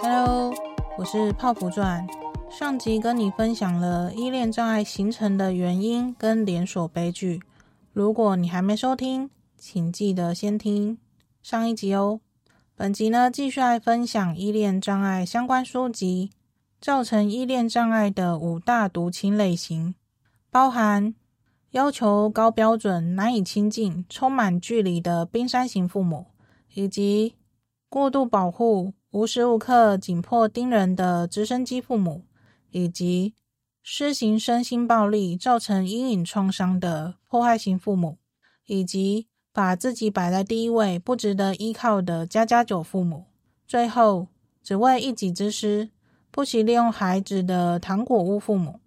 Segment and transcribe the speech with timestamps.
[0.00, 0.52] Hello，
[0.98, 2.06] 我是泡芙传。
[2.50, 7.40] 上集跟你分享了依恋障碍形成的原因跟连锁悲剧。
[7.92, 10.98] 如果你还没收听，请记得先听
[11.42, 12.20] 上一集哦。
[12.74, 16.30] 本集呢，继续来分享依恋障碍相关书籍
[16.80, 19.94] 造成依恋障碍的五大毒亲类型，
[20.50, 21.14] 包含
[21.70, 26.26] 要求高标准、难以亲近、充满距离的冰山型父母，
[26.74, 27.36] 以及
[27.88, 32.24] 过度保护、无时无刻紧迫盯人的直升机父母，
[32.70, 33.34] 以及
[33.82, 38.18] 施行身心暴力造成阴影创伤的破坏型父母，
[38.66, 43.26] 以及把自己摆在第一位、不值得依靠的家家酒父母，
[43.66, 44.26] 最后
[44.62, 45.90] 只为一己之私、
[46.32, 48.80] 不惜利用孩子的糖果屋父母。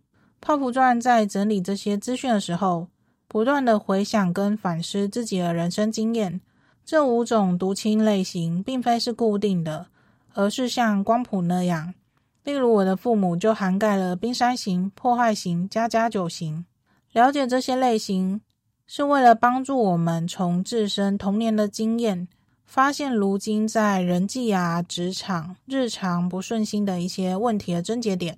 [0.46, 2.90] 泡芙传在整理这些资讯的时候，
[3.30, 6.42] 不断的回想跟反思自己的人生经验。
[6.84, 9.88] 这五种毒亲类型并非是固定的，
[10.34, 11.94] 而是像光谱那样。
[12.44, 16.66] 例如，我的父母就涵盖了冰山型、破坏型、家家酒型。
[17.14, 18.42] 了解这些类型，
[18.86, 22.28] 是为了帮助我们从自身童年的经验，
[22.66, 28.38] 发现如今在人际啊、职场、日常不顺心的一些问题的症结点，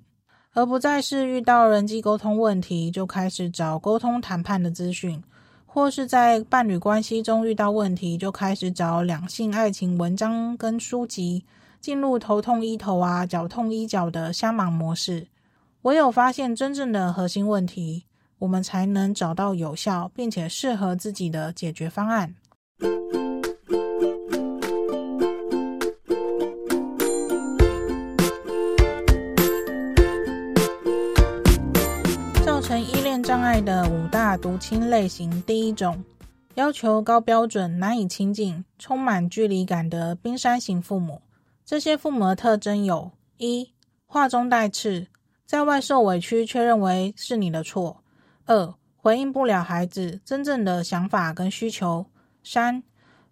[0.56, 5.22] 而不再是遇到人际沟通问题就开始找沟通谈判的资讯，
[5.66, 11.44] 或是在伴侣关系中遇到问题就开始找两性爱情文章跟书籍，
[11.78, 15.26] 进入头痛医头啊、脚痛医脚的瞎忙模式。
[15.82, 18.04] 唯有发现真正的核心问题。
[18.38, 22.34] 我们才能找到有效并且适合自己的解决方案。
[34.36, 36.04] 毒亲类型，第一种，
[36.54, 41.22] 要求高标准、难以亲近、充满距离感的冰山型父母。
[41.64, 43.72] 这些父母的特征有：一、
[44.06, 45.06] 话中带刺，
[45.44, 48.02] 在外受委屈却认为是你的错。
[48.44, 52.06] 二、回应不了孩子真正的想法跟需求。
[52.44, 52.82] 三、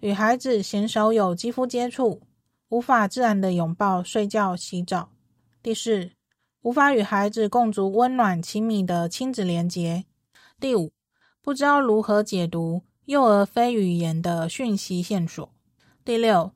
[0.01, 2.23] 与孩子鲜少有肌肤接触，
[2.69, 5.11] 无法自然的拥抱、睡觉、洗澡。
[5.63, 6.11] 第四，
[6.63, 10.05] 无法与孩子共筑温暖亲密的亲子连结。
[10.65, 10.95] 第五，
[11.43, 15.53] 不知道如何解读幼儿非语言的讯息线索。
[16.07, 16.53] 第六，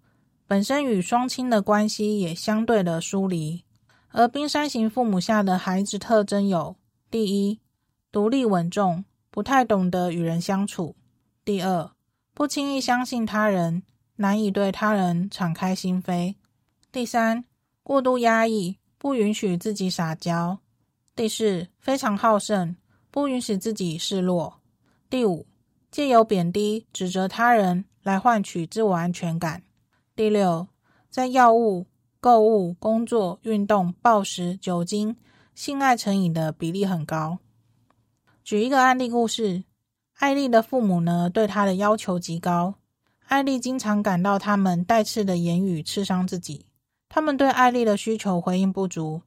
[0.46, 3.66] 本身与双亲的关系也相对的疏离。
[4.08, 6.76] 而冰山型父母下的孩子特征有：
[7.10, 7.60] 第一，
[8.10, 10.96] 独立稳重，不太懂得与人相处。
[11.44, 11.90] 第二，
[12.32, 13.82] 不轻易相信他人，
[14.16, 16.34] 难以对他人敞开心扉。
[16.90, 17.44] 第三，
[17.82, 20.60] 过度压抑，不允许自己撒娇。
[21.14, 22.74] 第四，非常好胜，
[23.10, 24.60] 不允许自己示弱。
[25.10, 25.46] 第五，
[25.90, 29.62] 借由贬低、指责他人来换取自我安全感。
[30.14, 30.68] 第六，
[31.08, 31.86] 在药物、
[32.20, 35.16] 购物、工作、运动、暴食、酒精、
[35.54, 37.38] 性爱成瘾的比例很高。
[38.44, 39.64] 举一个案例故事，
[40.18, 42.74] 艾丽的父母呢，对她的要求极高。
[43.26, 46.64] 艾丽经常感到他们带刺的言语刺伤自己，
[47.08, 49.20] 他们对艾丽的需求回应不足，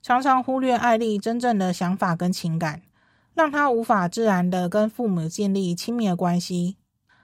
[0.00, 2.82] 常常忽略艾丽真正的想法跟情感，
[3.38, 6.76] 让他无法自然的跟父母建立亲密的关系。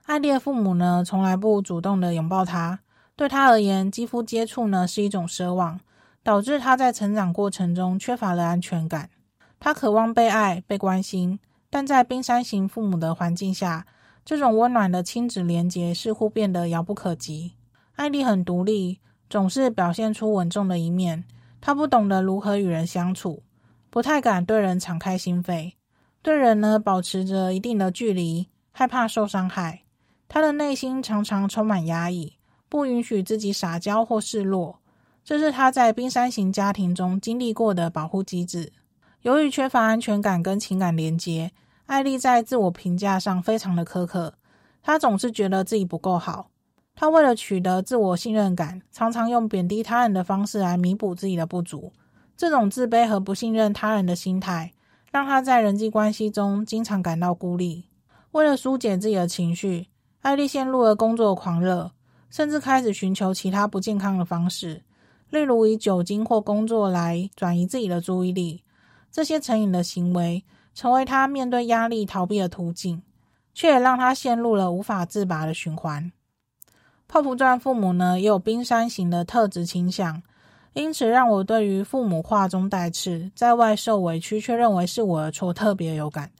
[0.04, 2.78] 艾丽的父母呢，从来不主动的拥抱她，
[3.16, 5.80] 对她而言，肌肤接触呢是一种奢望，
[6.22, 9.10] 导致她在成长过程中缺乏了安全感。
[9.58, 13.84] 他渴望被爱、被关心，但在冰山型父母的环境下，
[14.24, 17.54] 这种温暖的亲子连结似乎变得遥不可及。
[17.96, 21.24] 艾丽很独立，总是表现出稳重的一面。
[21.60, 23.42] 她不懂得如何与人相处，
[23.90, 25.72] 不太敢对人敞开心扉，
[26.24, 29.82] 对人呢保持着一定的距离，害怕受伤害。
[30.26, 32.32] 他的内心常常充满压抑，
[32.70, 34.80] 不允许自己撒娇或示弱。
[35.22, 38.72] 这是他在冰山型家庭中经历过的保护机制。
[39.20, 41.52] 由于缺乏安全感跟情感连接，
[41.84, 44.32] 艾莉在自我评价上非常的苛刻。
[44.82, 46.48] 她总是觉得自己不够好。
[46.94, 51.92] 她为了取得自我信任感，常常用贬低他人的方式来弥补自己的不足。
[52.34, 54.72] 这种自卑和不信任他人的心态，
[55.14, 57.84] 让他在人际关系中经常感到孤立。
[58.32, 59.86] 为了纾解自己的情绪，
[60.22, 61.92] 艾莉陷入了工作狂热，
[62.30, 64.82] 甚至开始寻求其他不健康的方式，
[65.30, 68.64] 例如以酒精或工作来转移自己的注意力。
[69.12, 70.44] 这些成瘾的行为
[70.74, 73.00] 成为他面对压力逃避的途径，
[73.54, 76.10] 却也让他陷入了无法自拔的循环。
[77.06, 80.20] 泡芙钻父母呢，也有冰山型的特质倾向，
[80.74, 86.30] 因此让我对于父母话中带刺，在外受委屈却认为是我的错特别有感。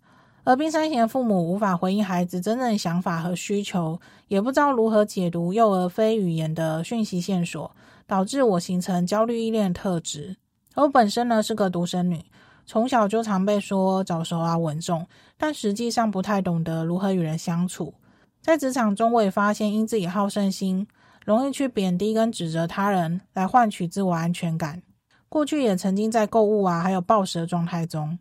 [0.42, 3.98] 而冰山型父母无法回应孩子真正想法和需求，
[4.28, 7.70] 也不知道如何解读幼儿非语言的讯息线索，
[8.06, 10.36] 导致我形成焦虑依恋特质。
[10.74, 12.22] 而我本身呢是个独生女，
[12.66, 15.06] 从小就常被说早熟啊稳重，
[15.38, 17.94] 但实际上不太懂得如何与人相处。
[18.42, 20.86] 在职场中，我也发现因自己好胜心，
[21.24, 24.82] 容易去贬低跟指责他人来换取自我安全感。
[25.28, 28.18] 过去也曾经在购物啊，还有暴食的状态中，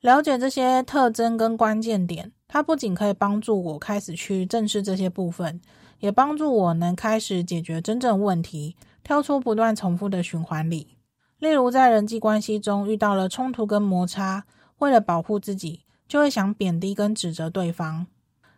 [0.00, 5.60] 了解这些特征跟关键点，它不仅可以帮助我开始去正视这些部分，
[6.00, 10.98] 也帮助我能开始解决真正问题，跳出不断重复的循环里。
[11.38, 14.44] 例如在人际关系中遇到了冲突跟摩擦，
[14.78, 18.06] 为了保护自己，就会想贬低跟指责对方。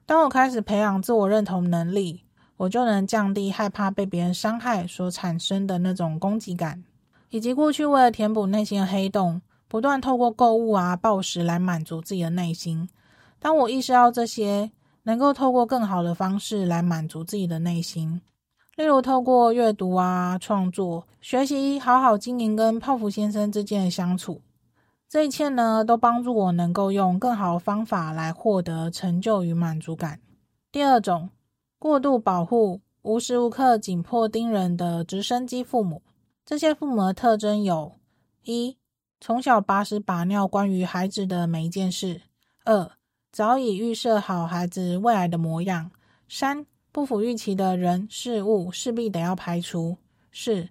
[0.04, 2.24] 当我开始培养自我认同能力，
[2.62, 6.84] 我就能降低害怕被别人伤害所产生的那种攻击感。
[7.30, 12.88] 以及过去为了填补内心的黑洞，不断透过购物啊、暴食来满足自己的内心。
[13.40, 14.70] 当我意识到这些
[15.02, 18.20] 能够透过更好的方式来满足自己的内心，
[18.76, 24.40] 例如透过阅读啊、创作、学习，好好经营跟泡芙先生之间的相处，
[25.08, 30.20] 这一切呢，都帮助我能够用更好的方法来获得成就与满足感。
[30.70, 31.28] 第二种，
[31.82, 36.00] 过度保护、无时无刻紧迫盯人的直升机父母。
[36.46, 37.98] 这些父母的特征有：
[38.44, 38.78] 一、
[39.20, 42.20] 从小把屎把尿关于孩子的每一件事；
[42.64, 42.88] 二、
[43.32, 45.90] 早已预设好孩子未来的模样；
[46.28, 49.96] 三、不符预期的人事物势必得要排除；
[50.30, 50.68] 四、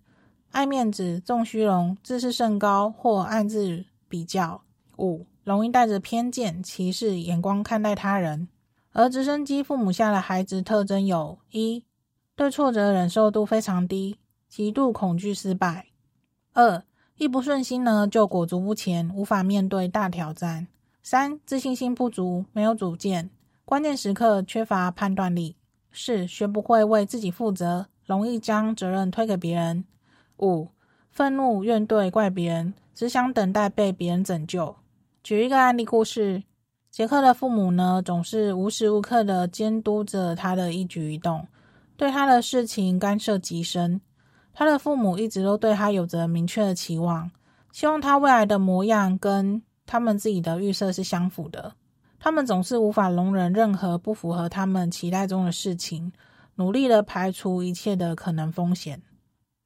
[0.51, 4.61] 爱面子、重虚荣、自视甚高或暗自比较；
[4.97, 8.47] 五、容易带着偏见、歧视眼光看待他人。
[8.93, 11.83] 而直升机父母下的孩子特征有：一、
[12.35, 14.17] 对挫折忍受度非常低。
[14.49, 15.85] 极度恐惧失败。
[16.51, 16.83] 二，
[17.15, 20.67] 一不顺心呢，就裹足不前，无法面对大挑战。
[21.01, 23.29] 三，自信心不足，没有主见，
[23.63, 25.55] 关键时刻缺乏判断力。
[25.93, 29.85] 四，学不会为自己负责，容易将责任推给别人。
[30.39, 30.67] 五，
[31.09, 34.75] 愤怒、怨怼、怪别人，只想等待被别人拯救。
[35.23, 36.43] 举一个案例故事：
[36.91, 41.47] 杰克的父母呢，总是无时无刻的监督着他的一举一动，
[41.95, 44.01] 对他的事情干涉极深。
[44.53, 47.31] 他的父母一直都对他有着明确的期望，
[47.71, 51.73] 希望他未来的模样跟他们自己的预设是相符的。
[52.19, 56.11] 他们总是无法容忍任何不符合他们期待中的事情，
[56.55, 59.01] 努力的排除一切的可能风险。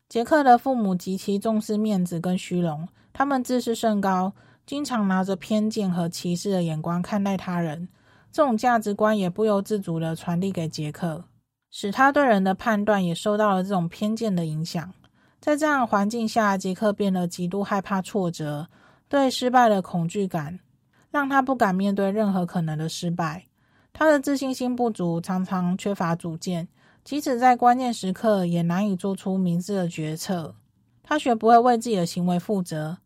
[0.08, 4.32] 杰克的父母极其重视面子跟虚荣，他们自视甚高，
[4.66, 7.88] 经常拿着偏见和歧视的眼光看待他人。
[8.32, 11.24] 这种价值观也不由自主地传递给杰克。
[11.72, 14.94] 使他对人的判断也受到了这种偏见的影响。
[15.42, 18.70] 在这样的环境下，杰克变得极度害怕挫折，
[19.10, 20.60] 对失败的恐惧感
[21.12, 23.46] 让他不敢面对任何可能的失败。
[23.92, 26.68] 他的自信心不足，常常缺乏主见，
[27.04, 30.56] 即使在关键时刻也难以做出明智的决策。
[31.04, 32.98] 他学不会为自己的行为负责，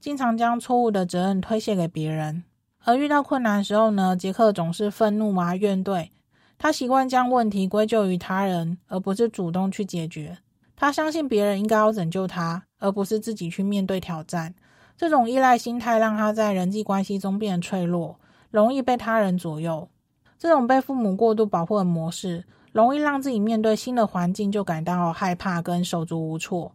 [0.00, 2.44] 经常将错误的责任推卸给别人。
[2.84, 6.08] 而遇到困难的时候呢，杰克总是愤怒啊，怨怼。
[6.56, 10.38] 他习惯将问题归咎于他人，而不是主动去解决。
[10.74, 14.54] 他相信别人应该要拯救他，而不是自己去面对挑战。
[14.96, 18.18] 这种依赖心态让他在人际关系中变得脆弱，
[18.50, 19.88] 容易被他人左右。
[20.38, 26.72] 这种被父母过度保护的模式，容易让自己面对新的环境就感到害怕跟手足无措。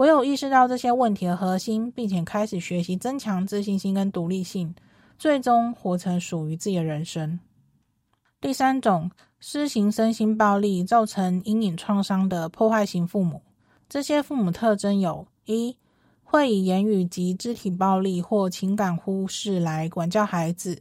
[0.00, 4.74] 唯有意识到这些问题的核心，并且开始学习增强自信心跟独立性，
[5.18, 7.38] 最终活成属于自己的人生。
[8.40, 13.42] 第三种，施行身心暴力，造成阴影创伤的破坏型父母。
[13.90, 15.76] 这些父母特征有：一、
[16.24, 20.76] 会以言语及肢体暴力或情感忽视来管教孩子；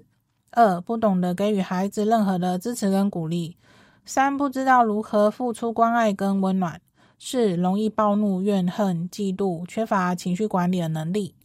[0.51, 3.57] 二、不懂得给予孩子任何的支持跟鼓励；
[4.05, 6.79] 三、不知道如何付出关爱跟温暖；
[7.19, 11.35] 四、容易暴怒、怨恨、嫉妒，缺乏情绪管理的能力；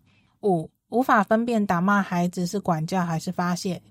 [0.40, 3.82] 五、无法分辨打骂孩子是管教还是发泄。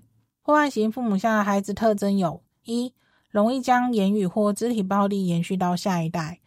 [0.42, 2.92] 破坏型父母下的孩子特征有：一、
[3.30, 6.38] 容易将言语或肢体暴力延续到下一代；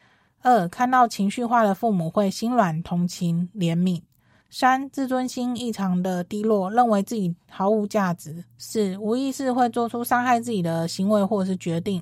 [0.41, 4.01] 二、看到情绪化的父母会心软、同情、怜悯；
[4.49, 12.01] 三、自尊心异常的低落，认为自己毫无价值；四、无意识会做出伤害自己的行为或是决定；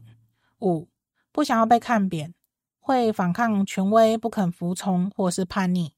[0.62, 0.88] 五、
[1.34, 2.34] 不想要被看扁，
[2.86, 5.94] 会反抗权威，不肯服从或是叛逆。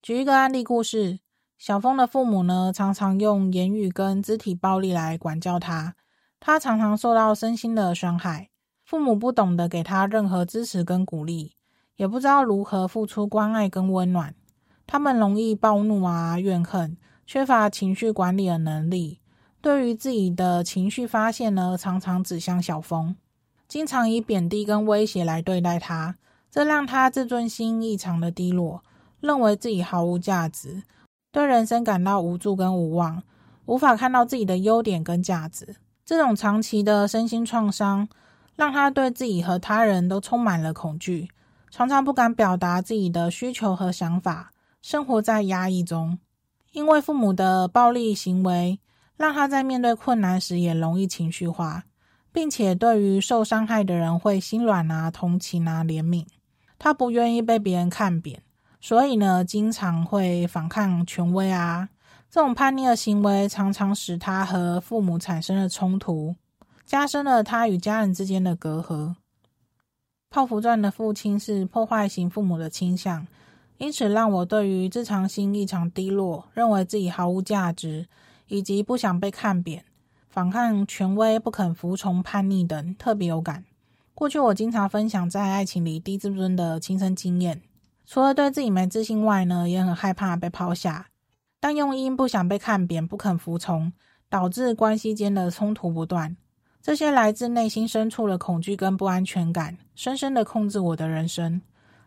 [0.00, 1.18] 举一个案例故事。
[1.58, 5.96] 小峰的父母呢，常常用言语跟肢体暴力来管教他，
[6.38, 8.50] 他常常受到身心的伤害。
[8.84, 11.56] 父母不懂得给他任何支持跟鼓励，
[11.96, 14.32] 也不知道如何付出关爱跟温暖。
[14.86, 16.96] 他们容易暴怒啊、怨恨，
[17.26, 19.20] 缺乏情绪管理的能力，
[19.60, 23.16] 对于自己的情绪发泄呢，常常指向小峰，
[23.68, 26.16] 经常以贬低跟威胁来对待他，
[26.50, 28.82] 这让他自尊心异常的低落，
[29.20, 30.82] 认为自己毫无价值，
[31.32, 33.22] 对人生感到无助跟无望，
[33.66, 35.76] 无法看到自己的优点跟价值。
[36.04, 38.08] 这种长期的身心创伤，
[38.54, 41.28] 让他对自己和他人都充满了恐惧，
[41.70, 46.18] 常常不敢表达自己的需求和想法，生活在压抑中。
[46.70, 48.78] 因为父母的暴力行为，
[49.16, 51.84] 让他在面对困难时也容易情绪化，
[52.36, 56.26] 并且对于受伤害的人会心软啊、同情啊、怜悯。
[56.78, 58.42] 他不愿意被别人看扁，
[58.78, 61.88] 所以呢，经常会反抗权威啊。
[62.30, 66.36] 这种叛逆的行为常常使他和父母产生了冲突，
[66.84, 69.14] 加深了他与家人之间的隔阂。
[70.28, 73.26] 泡芙传的父亲是破坏型父母的倾向，
[73.78, 78.06] 因此让我对于自强心异常低落，认为自己毫无价值，
[78.48, 79.82] 以及不想被看扁、
[80.36, 83.64] 反抗权威、不肯服从、叛逆等特别有感。
[84.12, 87.62] 过去我经常分享在爱情里低自尊的亲身经验，
[88.04, 91.06] 除了对自己没自信外呢，也很害怕被抛下。
[91.58, 93.90] 但又因不想被看扁、不肯服从，
[94.28, 96.36] 导致关系间的冲突不断。
[96.82, 101.62] 这些来自内心深处的恐惧跟不安全感，深深的控制我的人生，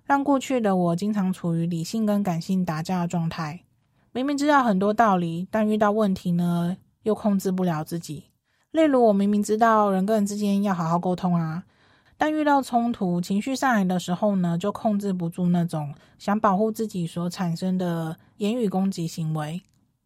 [0.06, 3.62] 让过去的我经常处于理性跟感性打架的状态。
[4.12, 6.78] 明明知道很多道理，但遇到问题呢，
[7.10, 8.26] 又控制不了自己。
[8.72, 11.66] 例如，我明明知道人跟人之间要好好沟通啊。
[12.18, 19.62] 但遇到冲突、情绪上来的时候呢，就控制不住那种想保护自己所产生的言语攻击行为。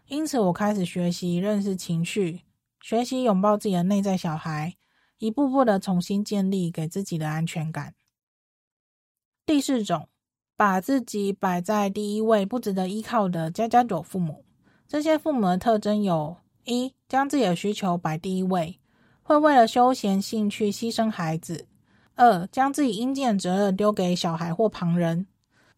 [0.07, 2.41] 因此，我开始学习认识情绪，
[2.79, 4.75] 学习拥抱自己的内在小孩，
[5.17, 7.95] 一步步的重新建立给自己的安全感。
[9.45, 10.07] 第四种，
[10.55, 14.45] 把自己摆在第一位，不值得依靠的家家酒父母。
[14.87, 18.79] 这些父母的特征有：一、将自己的需求摆第一位，
[19.21, 21.67] 会为了休闲兴趣牺牲孩子。
[22.15, 25.25] 二、将自己应尽的责任丢给小孩或旁人；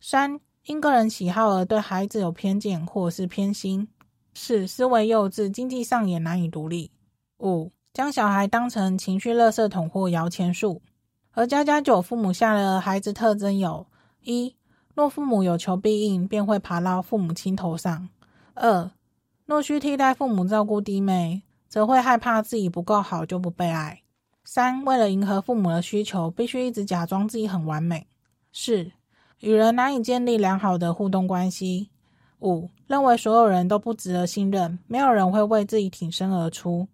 [0.01, 3.87] 三、因个人喜好而对孩子有偏见或是偏心；
[4.33, 6.91] 四、思维幼稚，经济上也难以独立；
[7.39, 10.81] 五、将小孩当成情绪垃圾桶或摇钱树。
[11.31, 13.87] 而家家酒父母下的孩子特征有：
[14.21, 14.55] 一、
[14.93, 18.09] 若父母有求必应，便会爬到父母亲头上；
[18.55, 18.91] 二、
[19.45, 24.01] 若需替代父母照顾弟妹，则会害怕自己不够好就不被爱。
[24.43, 28.07] 三、为了迎合父母的需求，必须一直假装自己很完美。
[28.51, 28.91] 四、
[29.41, 31.91] 与人难以建立良好的互动关系。
[32.39, 36.87] 五、认为所有人都不值得信任，没有人会为自己挺身而出。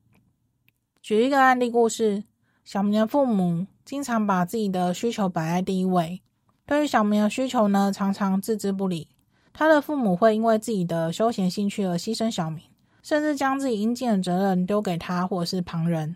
[1.02, 2.26] 举一个案例故事：
[2.66, 6.22] 小明的父母经常把自己的需求摆在第一位，
[6.66, 9.08] 对于小明的需求呢，常常置之不理。
[9.54, 12.62] 他的父母会因为自己的休闲兴趣而牺牲小明，
[13.04, 16.16] 甚至将自己应尽的责任丢给他或者是旁人。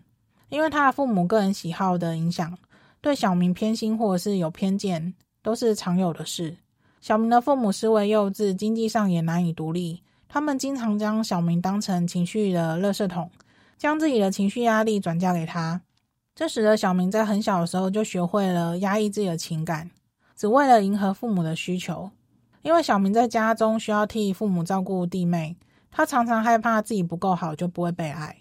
[0.49, 2.57] 因为他的父母个人喜好的影响，
[3.01, 6.55] 对小明偏心或者是有偏见，都是常有的事。
[7.01, 10.01] 小明的父母思维幼稚，经济上也难以独立。
[10.27, 13.29] 他们经常将小明当成情绪的垃圾桶，
[13.77, 15.81] 将自己的情绪压力转嫁给他。
[16.33, 19.89] 这使得小明在很小的时候就学会了压抑自己的情感，
[20.35, 22.09] 只为了迎合父母的需求。
[22.65, 25.55] 因为小明在家中需要替父母照顾弟妹，
[25.91, 28.35] 他常常害怕自己不够好就不会被爱。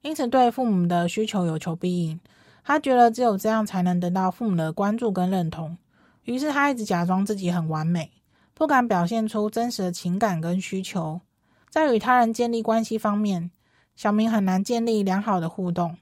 [0.00, 2.18] 因此，对父母的需求有求必应，
[2.64, 5.76] 他觉得只有这样才能得到父母的关注跟认同。
[6.24, 8.10] 于是，他一直假装自己很完美，
[8.54, 11.20] 不敢表现出真实的情感跟需求。
[11.68, 13.50] 在与他人建立关系方面，
[13.94, 15.94] 小明很难建立良好的互动。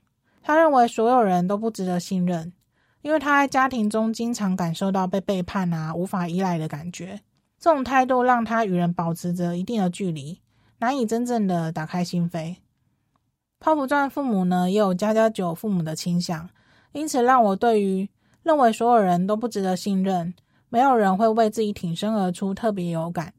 [0.45, 2.53] 他认为所有人都不值得信任，
[3.03, 7.21] 因为他在家庭中经常感受到被背叛啊、无法依赖的感觉。
[7.65, 10.39] 这种态度让他与人保持着一定的距离，
[10.81, 12.57] 难以真正的打开心扉。
[13.59, 16.51] 泡芙钻父母呢，也有家家酒父母的倾向，
[16.93, 18.11] 因此让我对于
[18.43, 20.35] 认为所有人都不值得信任，
[20.69, 23.33] 没有人会为自己挺身而出特别有感。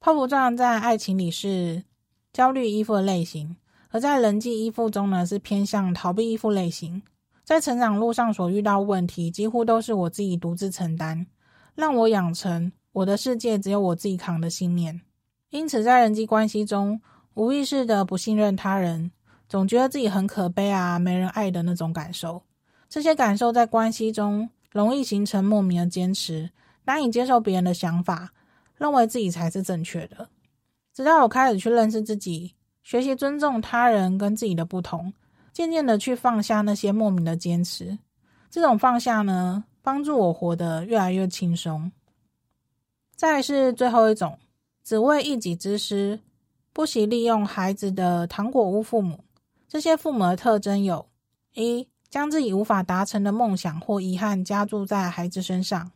[0.00, 1.84] 泡芙钻在爱情里是
[2.32, 3.58] 焦虑依附的类型，
[3.90, 7.02] 而在人际依附中呢，是偏向逃避依附类型。
[7.44, 11.26] 在成长路上所遇到问题，几乎都是我自己独自承担，
[11.74, 14.98] 让我养成我的世界只有我自己扛的信念。
[15.50, 16.98] 因此，在人际关系中，
[17.34, 19.10] 无意识的不信任他人。
[19.50, 22.42] 总觉得自己很可悲啊，没人爱的那种感受。
[22.88, 26.50] 这些感受在关系中容易形成莫名的坚持，
[26.86, 28.32] 难以接受别人的想法，
[28.78, 30.30] 认为自己才是正确的。
[30.94, 35.12] 直到我开始去认识自己，学习尊重他人跟自己的不同，
[35.52, 37.98] 渐渐的去放下那些莫名的坚持。
[38.50, 41.92] 这种放下呢，帮助我活得越来越轻松。
[43.16, 44.38] 再是最后一种，
[44.84, 46.20] 只为一己之私，
[46.74, 49.24] 不惜利用孩子的糖果屋父母。
[49.66, 51.08] 这些父母的特征有：
[51.54, 55.90] 一、将自己无法达成的梦想或遗憾加注在孩子身上；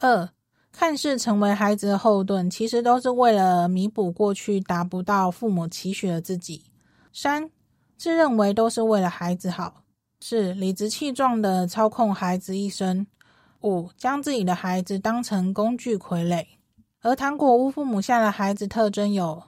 [0.00, 0.28] 二、
[0.72, 6.64] 看似成为孩子的后盾，其实都是为了弥补过去达不到父母期许的自己；
[7.12, 7.48] 三、
[7.96, 9.84] 自认为都是为了孩子好；
[10.20, 13.06] 四、理直气壮的操控孩子一生；
[13.60, 16.44] 五、将自己的孩子当成工具傀儡。
[17.04, 19.42] 而糖果屋父母下的孩子特征有：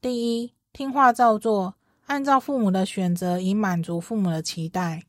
[0.00, 1.74] 第一，听话照做。
[2.06, 5.02] 按照父母的选择，以满足父母的期待。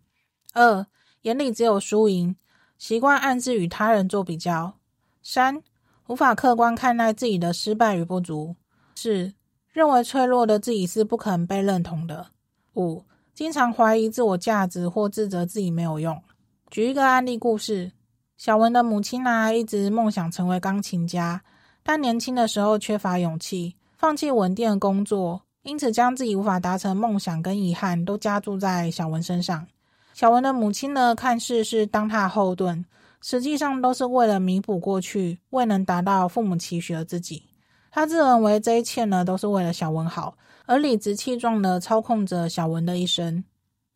[0.53, 0.85] 二，
[1.21, 2.35] 眼里只有输赢，
[2.77, 4.73] 习惯暗自与他人做比较。
[5.21, 5.63] 三，
[6.07, 8.57] 无法客观看待自己的失败与不足。
[8.95, 9.33] 四，
[9.71, 12.27] 认为脆弱的自己是不可能被认同的。
[12.75, 16.21] 五，经常怀疑自我价值或自责自己没有用。
[16.69, 17.93] 举一个案例故事：
[18.35, 21.41] 小文的母亲啊，一直梦想成为钢琴家，
[21.83, 25.41] 但年轻的时候缺乏勇气，放弃稳定的工作。
[25.63, 29.65] 因此，将自己无法达成梦想跟遗憾都加注在小文身上。
[30.13, 32.83] 小文的母亲呢，看似是当他的后盾，
[33.21, 37.43] 实际上都是为了弥补过去未能达到父母期许的自己。
[37.89, 40.35] 他自认为这一切呢，都是为了小文好，
[40.65, 43.43] 而理直气壮的操控着小文的一生。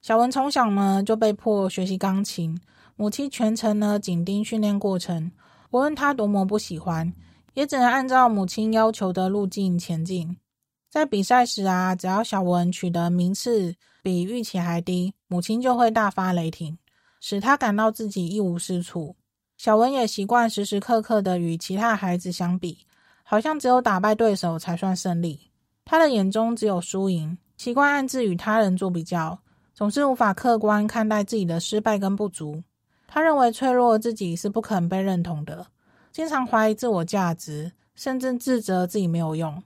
[0.02, 2.58] 小文从小呢就被迫学习钢琴，
[2.96, 5.30] 母亲全程呢紧盯训练过程，
[5.72, 7.12] 无论他多么不喜欢，
[7.58, 10.38] 也只能按照母亲要求的路径前进。
[10.92, 13.74] 在比赛时啊，只要小文取得名次
[14.04, 16.78] 比预期还低，母亲就会大发雷霆，
[17.20, 19.16] 使他感到自己一无是处。
[19.58, 22.86] 小文也习惯时时刻刻的与其他孩子相比，
[23.24, 25.50] 好像只有打败对手才算胜利。
[25.84, 29.40] 他的眼中只有输赢，习惯暗自与他人做比较，
[29.74, 32.62] 总是无法客观看待自己的失败跟不足。
[33.08, 35.66] 他认为脆弱自己是不可能被认同的，
[36.18, 39.62] 经常怀疑自我价值，甚至自责自己没有用。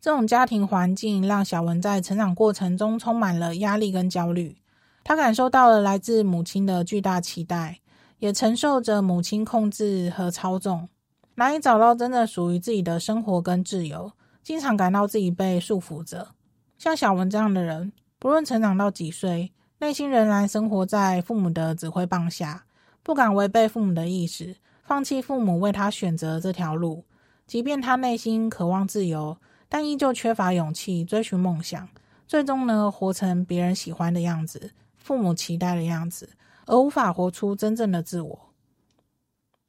[0.00, 4.58] 这种家庭环境让小文在成长过程中充满了压力跟焦虑，
[5.04, 7.78] 他感受到了来自母亲的巨大期待，
[8.18, 10.88] 也承受着母亲控制和操纵，
[11.36, 14.10] 难以找到真正属于自己的生活跟自由，
[14.42, 16.30] 经常感到自己被束缚着。
[16.78, 22.64] 像小文这样的人，不论成长到几岁，内心仍然生活在父母的指挥棒下，
[23.04, 24.56] 不敢违背父母的意识，
[24.90, 27.04] 放弃父母为他选择这条路，
[27.46, 29.36] 即便他内心渴望自由。
[29.68, 31.88] 但依旧缺乏勇气追寻梦想，
[32.26, 36.30] 最终呢，活成别人喜欢的样子，父母期待的样子，
[36.66, 38.52] 而无法活出真正的自我。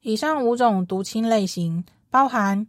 [0.00, 2.66] 以上五种毒亲类型，包含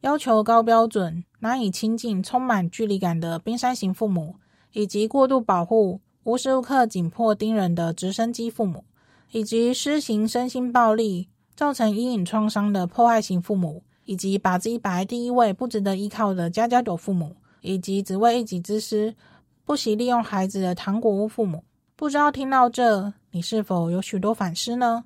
[0.00, 4.36] 要求高标准、难以亲近、充满距离感的冰山型父母，
[4.72, 8.84] 以及过度保护、无时无刻紧迫盯人的直升机父母，
[9.32, 13.82] 以及施行身心暴力、造成阴影创伤的破坏型父母。
[14.06, 19.14] 以及把自己摆在第一位、不值得依靠的家家酒父母，以及只为一己之私、
[19.64, 21.62] 不惜利用孩子的糖果屋父母，
[21.94, 25.04] 不知道听到这，你是否有许多反思呢？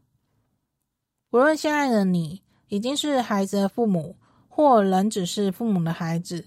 [1.32, 4.16] 无论现在的你已经是孩子的父母，
[4.48, 6.46] 或仍只是父母的孩子，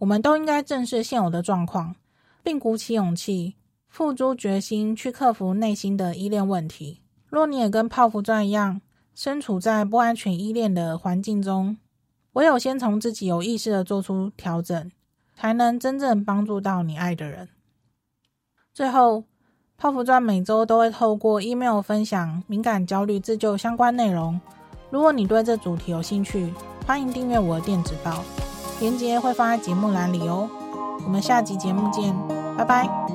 [0.00, 1.96] 我们都应该正视现有的状况，
[2.42, 3.54] 并鼓起勇气、
[3.88, 7.00] 付诸决心去克服内心的依恋问题。
[7.30, 8.82] 若你也跟泡芙钻一样，
[9.14, 11.76] 身处在不安全依恋的环境中，
[12.32, 14.90] 唯有先从自己有意识的做出调整，
[15.36, 17.48] 才能真正帮助到你爱的人。
[18.72, 19.24] 最后，
[19.78, 24.40] 泡芙钻每周都会透过 email 分享敏感焦虑自救相关内容。
[24.90, 26.52] 如果你对这主题有兴趣，
[26.84, 28.24] 欢迎订阅我的电子报，
[28.80, 30.50] 链接会放在节目栏里哦。
[31.04, 32.14] 我们下集节目见，
[32.56, 33.13] 拜拜。